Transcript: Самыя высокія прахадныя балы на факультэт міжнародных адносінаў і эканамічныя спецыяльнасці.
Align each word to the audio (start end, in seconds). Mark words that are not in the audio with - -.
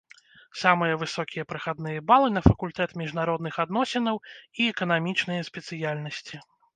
Самыя 0.61 0.93
высокія 1.01 1.43
прахадныя 1.51 1.99
балы 2.09 2.27
на 2.37 2.41
факультэт 2.47 2.95
міжнародных 3.01 3.59
адносінаў 3.65 4.17
і 4.17 4.61
эканамічныя 4.73 5.41
спецыяльнасці. 5.51 6.41